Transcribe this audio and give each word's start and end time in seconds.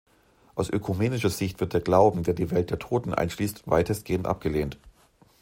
Aus 0.55 0.71
ökumenischer 0.71 1.29
Sicht 1.29 1.59
wird 1.59 1.73
der 1.73 1.79
Glauben, 1.81 2.23
der 2.23 2.33
die 2.33 2.49
Welt 2.49 2.71
der 2.71 2.79
Toten 2.79 3.13
einschließt, 3.13 3.67
weitestgehend 3.69 4.25
abgelehnt. 4.25 4.79